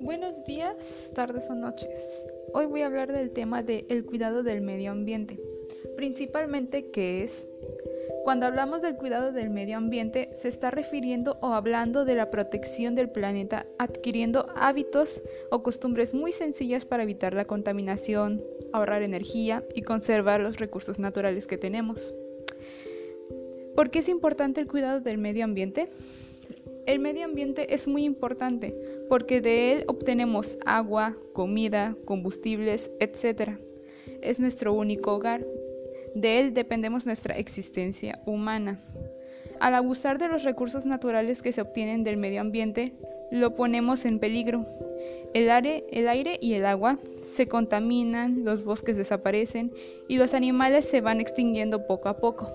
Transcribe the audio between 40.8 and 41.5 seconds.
naturales